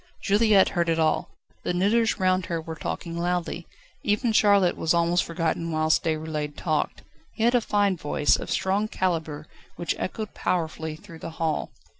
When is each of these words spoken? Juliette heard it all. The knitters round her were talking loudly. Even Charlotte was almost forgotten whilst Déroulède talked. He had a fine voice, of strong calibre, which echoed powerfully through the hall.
Juliette 0.23 0.69
heard 0.69 0.89
it 0.89 0.97
all. 0.97 1.29
The 1.61 1.75
knitters 1.75 2.19
round 2.19 2.47
her 2.47 2.59
were 2.59 2.73
talking 2.73 3.15
loudly. 3.15 3.67
Even 4.01 4.31
Charlotte 4.33 4.75
was 4.75 4.95
almost 4.95 5.23
forgotten 5.23 5.71
whilst 5.71 6.03
Déroulède 6.03 6.55
talked. 6.57 7.03
He 7.33 7.43
had 7.43 7.53
a 7.53 7.61
fine 7.61 7.97
voice, 7.97 8.35
of 8.35 8.49
strong 8.49 8.87
calibre, 8.87 9.45
which 9.75 9.93
echoed 9.99 10.33
powerfully 10.33 10.95
through 10.95 11.19
the 11.19 11.29
hall. 11.37 11.69